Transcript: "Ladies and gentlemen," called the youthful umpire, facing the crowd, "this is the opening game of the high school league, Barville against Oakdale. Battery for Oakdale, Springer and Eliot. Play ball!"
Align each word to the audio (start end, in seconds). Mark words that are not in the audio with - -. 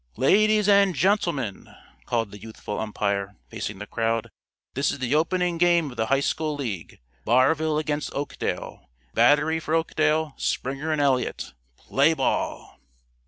"Ladies 0.17 0.67
and 0.67 0.95
gentlemen," 0.95 1.75
called 2.07 2.31
the 2.31 2.39
youthful 2.39 2.79
umpire, 2.79 3.35
facing 3.49 3.77
the 3.77 3.85
crowd, 3.85 4.31
"this 4.73 4.89
is 4.89 4.97
the 4.97 5.13
opening 5.13 5.59
game 5.59 5.91
of 5.91 5.97
the 5.97 6.07
high 6.07 6.21
school 6.21 6.55
league, 6.55 6.99
Barville 7.23 7.77
against 7.77 8.11
Oakdale. 8.15 8.89
Battery 9.13 9.59
for 9.59 9.75
Oakdale, 9.75 10.33
Springer 10.37 10.91
and 10.91 10.99
Eliot. 11.01 11.53
Play 11.85 12.15
ball!" 12.15 12.79